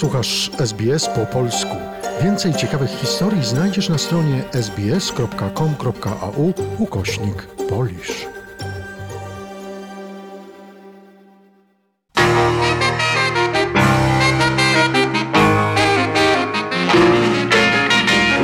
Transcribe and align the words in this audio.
Słuchasz 0.00 0.50
SBS 0.58 1.08
po 1.08 1.26
polsku. 1.26 1.76
Więcej 2.22 2.54
ciekawych 2.54 2.90
historii 2.90 3.44
znajdziesz 3.44 3.88
na 3.88 3.98
stronie 3.98 4.42
sbs.com.au 4.52 6.52
ukośnik 6.78 7.46
polisz. 7.68 8.26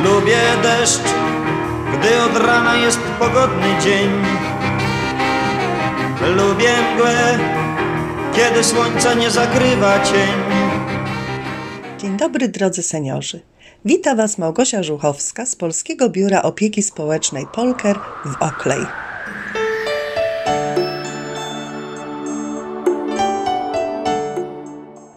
Lubię 0.04 0.40
deszcz, 0.62 1.08
gdy 1.92 2.22
od 2.22 2.46
rana 2.46 2.76
jest 2.76 3.00
pogodny 3.18 3.80
dzień. 3.84 4.10
Lubię 6.36 6.74
mgłę, 6.94 7.38
kiedy 8.34 8.64
słońca 8.64 9.14
nie 9.14 9.30
zakrywa 9.30 10.04
cień. 10.04 10.65
Dzień 12.06 12.16
dobry 12.16 12.48
drodzy 12.48 12.82
seniorzy. 12.82 13.40
Wita 13.84 14.14
Was 14.14 14.38
Małgosia 14.38 14.82
Żuchowska 14.82 15.46
z 15.46 15.56
Polskiego 15.56 16.08
Biura 16.08 16.42
Opieki 16.42 16.82
Społecznej 16.82 17.46
Polker 17.54 17.98
w 18.24 18.42
Oklej. 18.42 18.86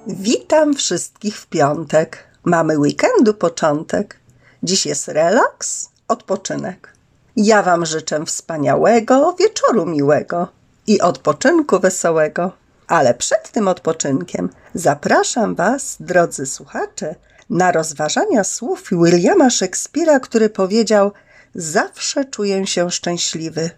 Witam 0.08 0.74
wszystkich 0.74 1.38
w 1.38 1.48
piątek. 1.48 2.24
Mamy 2.44 2.80
weekendu 2.80 3.34
początek. 3.34 4.20
Dziś 4.64 4.86
jest 4.86 5.08
relaks, 5.08 5.90
odpoczynek. 6.08 6.94
Ja 7.36 7.64
Wam 7.64 7.86
życzę 7.86 8.26
wspaniałego 8.26 9.36
wieczoru 9.40 9.86
miłego 9.86 10.48
i 10.88 11.02
odpoczynku 11.02 11.80
wesołego. 11.80 12.52
Ale 12.90 13.14
przed 13.14 13.52
tym 13.52 13.68
odpoczynkiem 13.68 14.50
zapraszam 14.74 15.56
Was, 15.56 15.98
drodzy 16.00 16.46
słuchacze, 16.46 17.16
na 17.50 17.72
rozważania 17.72 18.44
słów 18.44 18.90
Williama 18.92 19.50
Szekspira, 19.50 20.20
który 20.20 20.50
powiedział: 20.50 21.12
Zawsze 21.56 22.26
czuję 22.26 22.68
się 22.68 22.92
szczęśliwy. 22.92 23.70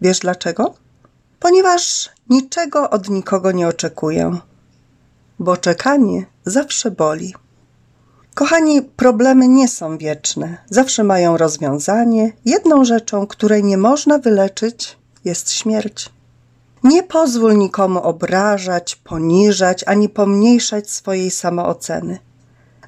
Wiesz 0.00 0.18
dlaczego? 0.18 0.74
Ponieważ 1.40 2.10
niczego 2.30 2.90
od 2.90 3.08
nikogo 3.08 3.52
nie 3.52 3.68
oczekuję, 3.68 4.38
bo 5.38 5.56
czekanie 5.56 6.26
zawsze 6.44 6.90
boli. 6.90 7.34
Kochani, 8.34 8.82
problemy 8.82 9.48
nie 9.48 9.68
są 9.68 9.98
wieczne, 9.98 10.56
zawsze 10.70 11.04
mają 11.04 11.36
rozwiązanie. 11.36 12.32
Jedną 12.44 12.84
rzeczą, 12.84 13.26
której 13.26 13.64
nie 13.64 13.78
można 13.78 14.18
wyleczyć, 14.18 14.98
jest 15.24 15.52
śmierć. 15.52 16.17
Nie 16.84 17.02
pozwól 17.02 17.56
nikomu 17.56 18.02
obrażać, 18.02 18.96
poniżać 18.96 19.84
ani 19.86 20.08
pomniejszać 20.08 20.90
swojej 20.90 21.30
samooceny. 21.30 22.18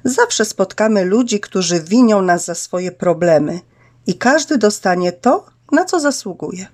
Zawsze 0.03 0.45
spotkamy 0.45 1.05
ludzi, 1.05 1.39
którzy 1.39 1.79
winią 1.79 2.21
nas 2.21 2.45
za 2.45 2.55
swoje 2.55 2.91
problemy 2.91 3.59
i 4.07 4.17
każdy 4.17 4.57
dostanie 4.57 5.11
to, 5.11 5.45
na 5.71 5.85
co 5.85 5.99
zasługuje. 5.99 6.67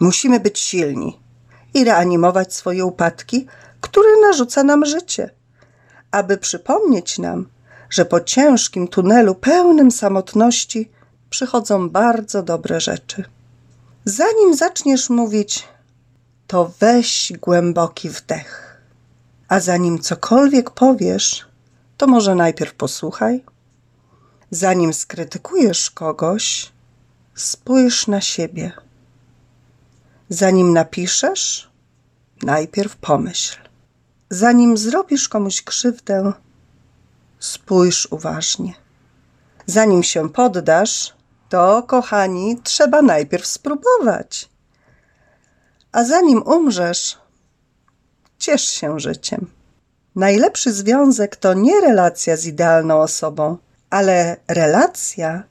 Musimy 0.00 0.40
być 0.40 0.58
silni 0.58 1.18
i 1.74 1.84
reanimować 1.84 2.54
swoje 2.54 2.84
upadki, 2.84 3.46
które 3.80 4.08
narzuca 4.22 4.62
nam 4.62 4.84
życie, 4.84 5.30
aby 6.10 6.36
przypomnieć 6.36 7.18
nam, 7.18 7.46
że 7.90 8.04
po 8.04 8.20
ciężkim 8.20 8.88
tunelu 8.88 9.34
pełnym 9.34 9.90
samotności 9.90 10.90
przychodzą 11.30 11.90
bardzo 11.90 12.42
dobre 12.42 12.80
rzeczy. 12.80 13.24
Zanim 14.04 14.54
zaczniesz 14.54 15.10
mówić, 15.10 15.64
to 16.52 16.72
weź 16.80 17.32
głęboki 17.40 18.10
wdech. 18.10 18.80
A 19.48 19.60
zanim 19.60 19.98
cokolwiek 19.98 20.70
powiesz, 20.70 21.46
to 21.96 22.06
może 22.06 22.34
najpierw 22.34 22.74
posłuchaj. 22.74 23.44
Zanim 24.50 24.94
skrytykujesz 24.94 25.90
kogoś, 25.90 26.72
spójrz 27.34 28.06
na 28.06 28.20
siebie. 28.20 28.72
Zanim 30.28 30.72
napiszesz, 30.72 31.70
najpierw 32.42 32.96
pomyśl. 32.96 33.58
Zanim 34.30 34.76
zrobisz 34.76 35.28
komuś 35.28 35.62
krzywdę, 35.62 36.32
spójrz 37.38 38.08
uważnie. 38.10 38.74
Zanim 39.66 40.02
się 40.02 40.30
poddasz, 40.30 41.14
to, 41.48 41.82
kochani, 41.82 42.60
trzeba 42.62 43.02
najpierw 43.02 43.46
spróbować. 43.46 44.51
A 45.92 46.04
zanim 46.04 46.42
umrzesz, 46.42 47.18
ciesz 48.38 48.62
się 48.62 49.00
życiem. 49.00 49.46
Najlepszy 50.16 50.72
związek 50.72 51.36
to 51.36 51.54
nie 51.54 51.80
relacja 51.80 52.36
z 52.36 52.46
idealną 52.46 53.00
osobą, 53.00 53.56
ale 53.90 54.36
relacja, 54.48 55.42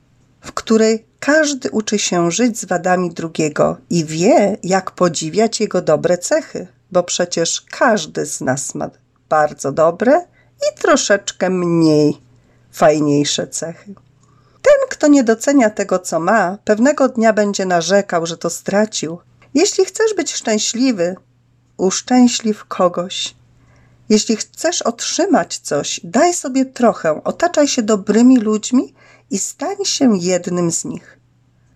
w 0.41 0.52
której 0.52 1.06
każdy 1.19 1.72
uczy 1.72 2.00
się 2.00 2.31
żyć 2.31 2.59
z 2.59 2.66
wadami 2.66 3.09
drugiego 3.09 3.78
i 3.90 4.06
wie, 4.06 4.57
jak 4.63 4.91
podziwiać 4.91 5.59
jego 5.59 5.81
dobre 5.81 6.18
cechy, 6.18 6.68
bo 6.91 7.03
przecież 7.03 7.62
każdy 7.62 8.25
z 8.25 8.41
nas 8.41 8.75
ma 8.75 8.90
bardzo 9.29 9.72
dobre 9.72 10.25
i 10.58 10.79
troszeczkę 10.81 11.50
mniej 11.50 12.22
fajniejsze 12.72 13.47
cechy. 13.47 13.94
Ten, 14.62 14.90
kto 14.90 15.08
nie 15.08 15.23
docenia 15.23 15.69
tego, 15.69 16.00
co 16.00 16.19
ma, 16.19 16.58
pewnego 16.66 17.09
dnia 17.09 17.34
będzie 17.34 17.66
narzekał, 17.66 18.25
że 18.25 18.38
to 18.38 18.50
stracił. 18.50 19.19
Jeśli 19.54 19.86
chcesz 19.86 20.14
być 20.14 20.34
szczęśliwy, 20.34 21.16
uszczęśliw 21.78 22.66
kogoś. 22.66 23.36
Jeśli 24.10 24.36
chcesz 24.36 24.82
otrzymać 24.82 25.58
coś, 25.58 26.02
daj 26.04 26.34
sobie 26.34 26.66
trochę, 26.66 27.24
otaczaj 27.24 27.68
się 27.68 27.82
dobrymi 27.82 28.38
ludźmi 28.38 28.94
i 29.32 29.40
stań 29.40 29.86
się 29.86 30.18
jednym 30.18 30.72
z 30.72 30.86
nich. 30.86 31.20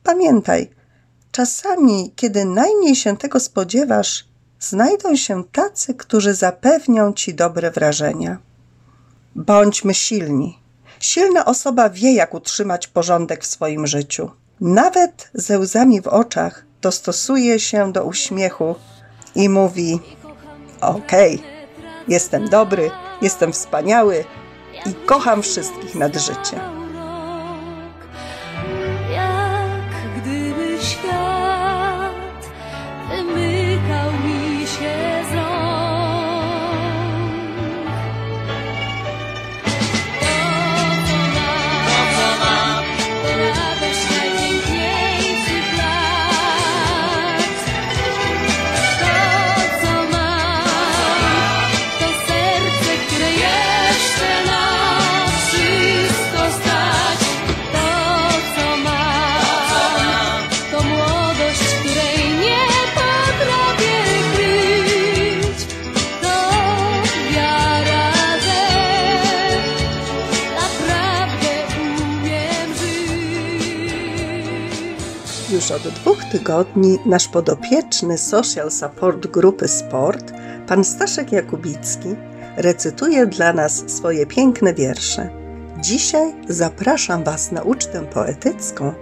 Pamiętaj, 0.03 0.69
czasami, 1.31 2.13
kiedy 2.15 2.45
najmniej 2.45 2.95
się 2.95 3.17
tego 3.17 3.39
spodziewasz, 3.39 4.25
znajdą 4.59 5.15
się 5.15 5.43
tacy, 5.43 5.93
którzy 5.93 6.33
zapewnią 6.33 7.13
ci 7.13 7.33
dobre 7.33 7.71
wrażenia. 7.71 8.37
Bądźmy 9.35 9.93
silni. 9.93 10.59
Silna 10.99 11.45
osoba 11.45 11.89
wie, 11.89 12.13
jak 12.13 12.33
utrzymać 12.33 12.87
porządek 12.87 13.43
w 13.43 13.47
swoim 13.47 13.87
życiu. 13.87 14.31
Nawet 14.61 15.29
ze 15.33 15.59
łzami 15.59 16.01
w 16.01 16.07
oczach 16.07 16.65
dostosuje 16.85 17.59
się 17.59 17.91
do 17.91 18.03
uśmiechu 18.03 18.75
i 19.35 19.49
mówi: 19.49 19.99
Okej, 20.81 21.35
okay, 21.35 21.47
jestem 22.07 22.49
dobry, 22.49 22.91
jestem 23.21 23.53
wspaniały 23.53 24.25
i 24.85 24.93
kocham 24.93 25.41
wszystkich 25.41 25.95
nad 25.95 26.15
życie. 26.15 26.74
Już 75.65 75.71
od 75.71 75.93
dwóch 75.93 76.23
tygodni 76.23 76.97
nasz 77.05 77.27
podopieczny 77.27 78.17
Social 78.17 78.71
Support 78.71 79.27
Grupy 79.27 79.67
Sport, 79.67 80.33
pan 80.67 80.83
Staszek 80.83 81.31
Jakubicki, 81.31 82.15
recytuje 82.57 83.27
dla 83.27 83.53
nas 83.53 83.83
swoje 83.87 84.25
piękne 84.25 84.73
wiersze. 84.73 85.29
Dzisiaj 85.79 86.33
zapraszam 86.49 87.23
Was 87.23 87.51
na 87.51 87.61
ucztę 87.61 88.05
poetycką 88.05 88.93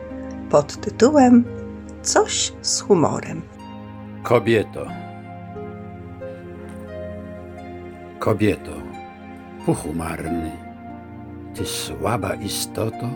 pod 0.50 0.82
tytułem 0.82 1.46
Coś 2.02 2.54
z 2.62 2.82
humorem. 2.82 3.42
Kobieto. 4.24 4.88
Kobieto, 8.20 8.72
puchu 9.66 9.94
marny, 9.94 10.52
ty 11.56 11.66
słaba 11.66 12.34
istoto, 12.34 13.10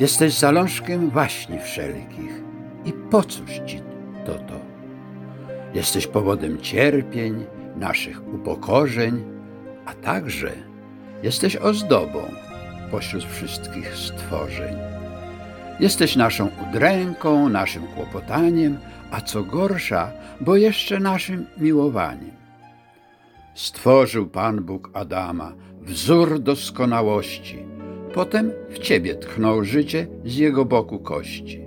jesteś 0.00 0.34
zalążkiem 0.34 1.10
waśni 1.10 1.58
wszelkich 1.58 2.42
i 2.84 2.92
po 2.92 3.22
cóż 3.22 3.50
ci 3.66 3.80
to 4.26 4.34
to? 4.34 4.60
Jesteś 5.74 6.06
powodem 6.06 6.60
cierpień, 6.60 7.46
naszych 7.76 8.34
upokorzeń, 8.34 9.24
a 9.86 9.94
także 9.94 10.70
Jesteś 11.22 11.56
ozdobą 11.56 12.22
pośród 12.90 13.24
wszystkich 13.24 13.96
stworzeń. 13.96 14.76
Jesteś 15.80 16.16
naszą 16.16 16.48
udręką, 16.68 17.48
naszym 17.48 17.86
kłopotaniem, 17.86 18.78
a 19.10 19.20
co 19.20 19.42
gorsza, 19.42 20.12
bo 20.40 20.56
jeszcze 20.56 21.00
naszym 21.00 21.46
miłowaniem. 21.58 22.30
Stworzył 23.54 24.26
Pan 24.26 24.64
Bóg 24.64 24.90
Adama, 24.94 25.52
wzór 25.82 26.38
doskonałości. 26.38 27.69
Potem 28.14 28.52
w 28.70 28.78
ciebie 28.78 29.14
tchnął 29.14 29.64
życie 29.64 30.06
z 30.24 30.36
jego 30.36 30.64
boku 30.64 30.98
kości. 30.98 31.60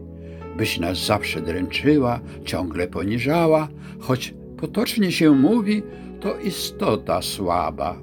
Byś 0.57 0.79
nas 0.79 1.05
zawsze 1.05 1.41
dręczyła, 1.41 2.19
ciągle 2.45 2.87
poniżała, 2.87 3.67
choć 3.99 4.33
potocznie 4.57 5.11
się 5.11 5.31
mówi, 5.31 5.83
to 6.19 6.39
istota 6.39 7.21
słaba. 7.21 8.01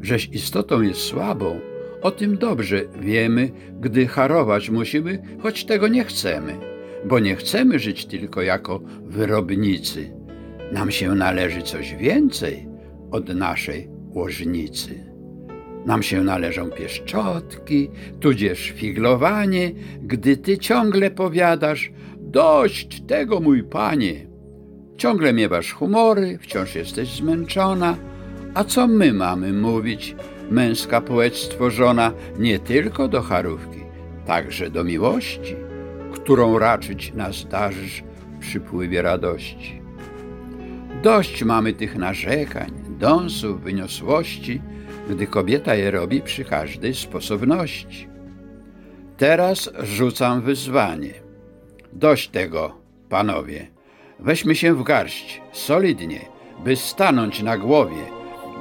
Żeś 0.00 0.28
istotą 0.28 0.82
jest 0.82 1.00
słabą, 1.00 1.60
o 2.02 2.10
tym 2.10 2.38
dobrze 2.38 2.80
wiemy, 3.00 3.50
gdy 3.80 4.06
harować 4.06 4.70
musimy, 4.70 5.22
choć 5.40 5.64
tego 5.64 5.88
nie 5.88 6.04
chcemy, 6.04 6.58
bo 7.04 7.18
nie 7.18 7.36
chcemy 7.36 7.78
żyć 7.78 8.06
tylko 8.06 8.42
jako 8.42 8.80
wyrobnicy. 9.02 10.12
Nam 10.72 10.90
się 10.90 11.14
należy 11.14 11.62
coś 11.62 11.94
więcej 11.94 12.68
od 13.10 13.28
naszej 13.28 13.88
łożnicy. 14.14 15.11
Nam 15.86 16.02
się 16.02 16.24
należą 16.24 16.70
pieszczotki, 16.70 17.90
tudzież 18.20 18.70
figlowanie, 18.70 19.72
gdy 20.02 20.36
ty 20.36 20.58
ciągle 20.58 21.10
powiadasz: 21.10 21.92
Dość 22.16 23.02
tego, 23.02 23.40
mój 23.40 23.62
panie. 23.62 24.26
Ciągle 24.96 25.32
miewasz 25.32 25.72
humory, 25.72 26.38
wciąż 26.38 26.74
jesteś 26.74 27.16
zmęczona. 27.16 27.96
A 28.54 28.64
co 28.64 28.86
my 28.86 29.12
mamy 29.12 29.52
mówić, 29.52 30.16
męska 30.50 31.00
płeć 31.00 31.36
stworzona 31.36 32.12
nie 32.38 32.58
tylko 32.58 33.08
do 33.08 33.22
charówki, 33.22 33.80
także 34.26 34.70
do 34.70 34.84
miłości, 34.84 35.56
którą 36.12 36.58
raczyć 36.58 37.14
nas 37.14 37.46
darzysz 37.48 38.04
w 38.36 38.38
przypływie 38.38 39.02
radości. 39.02 39.82
Dość 41.02 41.44
mamy 41.44 41.72
tych 41.72 41.96
narzekań, 41.96 42.70
dąsów, 42.98 43.62
wyniosłości, 43.62 44.60
gdy 45.10 45.26
kobieta 45.26 45.74
je 45.74 45.90
robi 45.90 46.20
przy 46.20 46.44
każdej 46.44 46.94
sposobności. 46.94 48.08
Teraz 49.16 49.70
rzucam 49.82 50.42
wyzwanie. 50.42 51.14
Dość 51.92 52.28
tego, 52.28 52.74
panowie. 53.08 53.66
Weźmy 54.18 54.54
się 54.54 54.74
w 54.74 54.82
garść, 54.82 55.42
solidnie, 55.52 56.20
by 56.64 56.76
stanąć 56.76 57.42
na 57.42 57.58
głowie, 57.58 58.02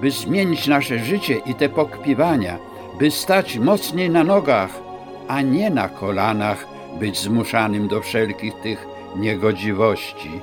by 0.02 0.12
zmienić 0.12 0.68
nasze 0.68 1.00
życie 1.00 1.42
i 1.46 1.56
te 1.56 1.70
pokpiwania, 1.70 2.60
by 3.00 3.12
stać 3.12 3.58
mocniej 3.58 4.10
na 4.10 4.24
nogach, 4.24 4.80
a 5.28 5.42
nie 5.42 5.70
na 5.70 5.90
kolanach, 5.90 6.68
być 7.00 7.20
zmuszanym 7.20 7.88
do 7.88 8.02
wszelkich 8.02 8.54
tych 8.54 8.88
niegodziwości, 9.16 10.42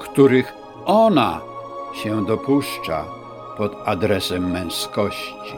których 0.00 0.52
ona 0.84 1.40
się 1.94 2.26
dopuszcza 2.26 3.21
pod 3.56 3.76
adresem 3.84 4.50
męskości. 4.50 5.56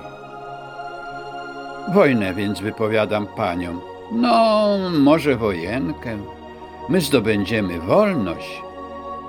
Wojnę 1.95 2.35
więc 2.35 2.61
wypowiadam 2.61 3.27
paniom, 3.27 3.81
no 4.13 4.69
może 4.91 5.37
wojenkę, 5.37 6.19
my 6.89 7.01
zdobędziemy 7.01 7.81
wolność, 7.81 8.63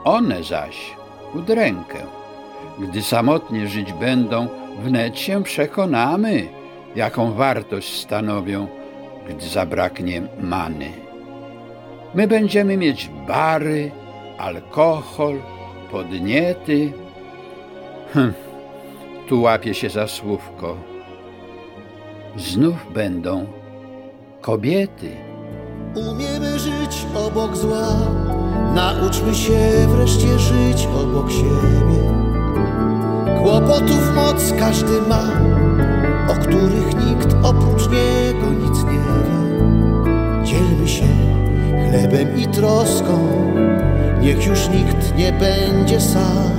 one 0.03 0.43
zaś 0.43 0.95
udrękę. 1.33 1.97
Gdy 2.79 3.01
samotnie 3.01 3.67
żyć 3.67 3.93
będą, 3.93 4.47
wnet 4.79 5.19
się 5.19 5.43
przekonamy, 5.43 6.47
jaką 6.95 7.31
wartość 7.33 8.01
stanowią, 8.01 8.67
gdy 9.29 9.47
zabraknie 9.47 10.21
many. 10.39 10.89
My 12.13 12.27
będziemy 12.27 12.77
mieć 12.77 13.09
bary, 13.27 13.91
alkohol, 14.37 15.35
podniety. 15.91 16.93
Hm, 18.13 18.33
tu 19.27 19.41
łapie 19.41 19.73
się 19.73 19.89
za 19.89 20.07
słówko. 20.07 20.75
Znów 22.37 22.75
będą 22.93 23.45
kobiety. 24.41 25.11
Umiemy 26.11 26.59
żyć 26.59 27.05
obok 27.27 27.55
zła, 27.55 27.87
nauczmy 28.75 29.35
się 29.35 29.87
wreszcie 29.87 30.39
żyć 30.39 30.87
obok 31.01 31.31
siebie. 31.31 32.01
Kłopotów 33.43 34.15
moc 34.15 34.53
każdy 34.59 35.01
ma, 35.01 35.23
o 36.29 36.33
których 36.33 36.95
nikt 37.05 37.35
oprócz 37.43 37.89
niego 37.89 38.51
nic 38.61 38.83
nie 38.83 38.99
wie. 38.99 39.45
Dzielmy 40.43 40.87
się 40.87 41.07
chlebem 41.89 42.37
i 42.37 42.47
troską, 42.47 43.27
niech 44.21 44.47
już 44.47 44.69
nikt 44.69 45.17
nie 45.17 45.31
będzie 45.31 46.01
sam. 46.01 46.51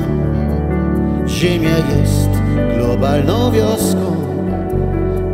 Ziemia 1.26 1.76
jest 1.76 2.45
globalną 2.76 3.52
wioską, 3.52 4.16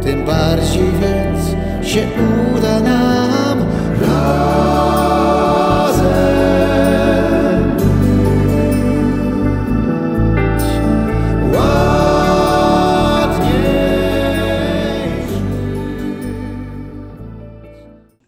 tym 0.02 0.26
bardziej 0.26 0.90
więc 1.00 1.46
się 1.88 2.08
uda 2.56 2.80
nam. 2.80 3.02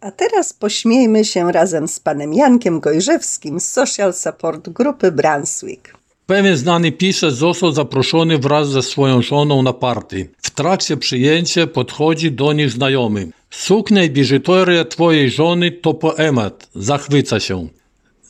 A 0.04 0.10
teraz 0.10 0.52
pośmiejmy 0.52 1.24
się 1.24 1.52
razem 1.52 1.88
z 1.88 2.00
panem 2.00 2.34
Jankiem 2.34 2.80
Gojrzewskim 2.80 3.60
z 3.60 3.70
Social 3.70 4.14
Support 4.14 4.68
Grupy 4.68 5.12
Brunswick. 5.12 6.03
Pewien 6.26 6.56
znany 6.56 6.92
pisarz 6.92 7.32
został 7.32 7.72
zaproszony 7.72 8.38
wraz 8.38 8.70
ze 8.70 8.82
swoją 8.82 9.22
żoną 9.22 9.62
na 9.62 9.72
party. 9.72 10.28
W 10.42 10.50
trakcie 10.50 10.96
przyjęcia 10.96 11.66
podchodzi 11.66 12.32
do 12.32 12.52
nich 12.52 12.70
znajomy. 12.70 13.28
Suknia 13.50 14.04
i 14.04 14.10
biżuteria 14.10 14.84
twojej 14.84 15.30
żony 15.30 15.70
to 15.70 15.94
poemat. 15.94 16.68
Zachwyca 16.74 17.40
się. 17.40 17.68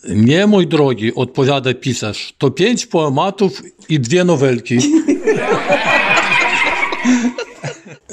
Nie, 0.08 0.46
mój 0.46 0.66
drogi, 0.66 1.14
odpowiada 1.14 1.74
pisarz. 1.74 2.34
To 2.38 2.50
pięć 2.50 2.86
poematów 2.86 3.62
i 3.88 4.00
dwie 4.00 4.24
nowelki. 4.24 4.78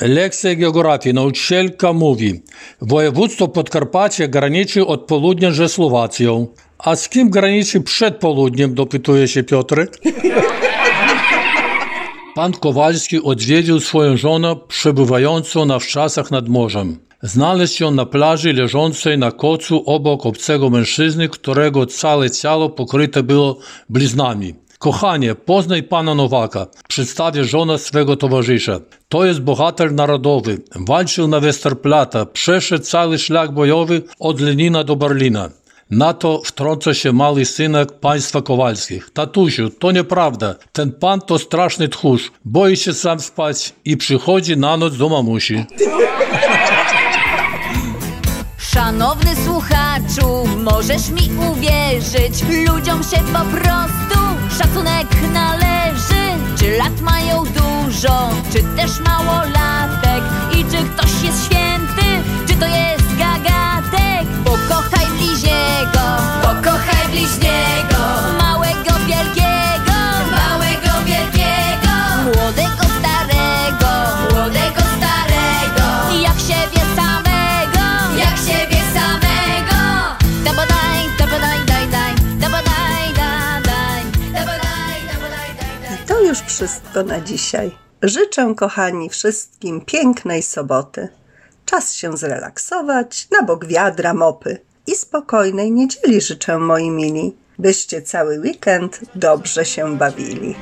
Lekcja 0.02 0.56
geografii. 0.56 1.16
Nauczycielka 1.16 1.94
mówi. 1.94 2.42
Województwo 2.82 3.48
Podkarpacie 3.48 4.28
graniczy 4.28 4.86
od 4.86 5.02
południa 5.02 5.52
ze 5.52 5.70
Słowacją. 5.70 6.48
A 6.84 6.96
z 6.96 7.10
kim 7.10 7.30
graniczy 7.30 7.82
przed 7.82 8.16
południem, 8.16 8.74
dopytuje 8.74 9.28
się 9.28 9.44
Piotr. 9.44 9.88
Pan 12.36 12.54
Kowalski 12.54 13.24
odwiedził 13.24 13.80
swoją 13.80 14.18
żonę 14.18 14.56
przebywającą 14.68 15.66
na 15.66 15.80
wczasach 15.80 16.32
nad 16.32 16.50
morzem. 16.50 17.00
Znalazł 17.22 17.84
ją 17.84 17.92
na 17.92 18.06
plaży 18.06 18.54
leżącej 18.54 19.18
na 19.18 19.32
kocu 19.32 19.84
obok 19.86 20.26
obcego 20.26 20.70
mężczyzny, 20.70 21.30
którego 21.30 21.86
całe 21.86 22.32
ciało 22.32 22.70
pokryte 22.70 23.24
było 23.24 23.58
bliznami. 23.90 24.54
Kochanie, 24.80 25.36
poznaj 25.36 25.84
pana 25.84 26.16
Nowaka, 26.16 26.68
przedstawia 26.88 27.44
żona 27.44 27.78
swego 27.78 28.16
towarzysza. 28.16 28.80
To 29.10 29.26
jest 29.26 29.42
bohater 29.42 29.94
narodowy. 29.94 30.62
Walczył 30.76 31.28
na 31.28 31.40
Westerplatte, 31.40 32.26
przeszedł 32.26 32.86
cały 32.86 33.18
szlak 33.18 33.52
bojowy 33.52 34.02
od 34.20 34.40
Lenina 34.40 34.84
do 34.84 34.96
Berlina. 34.96 35.50
Na 35.92 36.14
to 36.14 36.42
wtrąca 36.46 36.94
się 36.94 37.14
mały 37.14 37.46
synek 37.46 37.92
państwa 38.00 38.42
Kowalskich. 38.42 39.10
Tatusiu, 39.14 39.70
to 39.70 39.92
nieprawda. 39.92 40.56
Ten 40.72 40.92
pan 40.92 41.22
to 41.22 41.40
straszny 41.40 41.90
tchórz. 41.90 42.32
Boi 42.46 42.78
się 42.78 42.94
sam 42.94 43.20
spać 43.20 43.74
i 43.86 43.98
przychodzi 43.98 44.58
na 44.58 44.78
noc 44.78 44.98
do 44.98 45.10
mamusi. 45.10 45.66
Szanowny 48.58 49.36
słuchaczu, 49.46 50.48
możesz 50.64 51.10
mi 51.10 51.30
uwierzyć 51.52 52.44
Ludziom 52.68 53.04
się 53.04 53.18
po 53.34 53.58
prostu 53.58 54.20
szacunek 54.58 55.08
należy 55.34 56.24
Czy 56.60 56.78
lat 56.78 57.02
mają 57.02 57.44
dużo, 57.44 58.30
czy 58.54 58.64
też 58.64 59.00
mało 59.00 59.40
latek 59.40 60.24
I 60.54 60.64
czy 60.64 60.78
ktoś 60.78 61.24
jest 61.24 61.51
wszystko 86.62 87.04
na 87.04 87.22
dzisiaj. 87.22 87.72
Życzę, 88.02 88.54
kochani, 88.58 89.10
wszystkim 89.10 89.82
pięknej 89.86 90.44
soboty. 90.44 91.08
Czas 91.66 91.94
się 91.94 92.18
zrelaksować, 92.18 93.28
na 93.32 93.44
bok 93.44 93.66
wiadra, 93.66 94.14
mopy. 94.14 94.60
I 94.88 94.96
spokojnej 94.96 95.72
niedzieli 95.72 96.22
życzę, 96.22 96.58
moi 96.58 96.90
mili, 96.90 97.36
byście 97.60 98.02
cały 98.02 98.40
weekend 98.40 99.00
dobrze 99.16 99.66
się 99.66 99.98
bawili. 99.98 100.56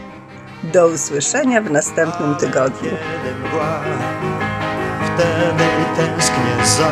Do 0.73 0.87
usłyszenia 0.87 1.61
w 1.61 1.71
następnym 1.71 2.35
tygodniu. 2.35 2.91
Wtedy 5.05 5.65
tęsknię 5.97 6.65
za 6.77 6.91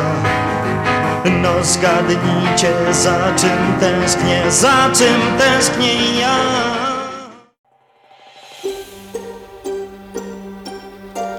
No 1.42 1.64
zgadnijcie 1.64 2.72
za 2.92 3.34
czym 3.36 3.80
tęsknię, 3.80 4.42
za 4.50 4.90
czym 4.94 5.20
tęsknię 5.38 6.20
ja 6.20 6.67